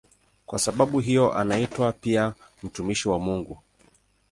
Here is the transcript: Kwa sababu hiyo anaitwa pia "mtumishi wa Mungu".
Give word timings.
Kwa 0.45 0.59
sababu 0.59 0.99
hiyo 0.99 1.33
anaitwa 1.33 1.91
pia 1.93 2.33
"mtumishi 2.63 3.09
wa 3.09 3.19
Mungu". 3.19 3.57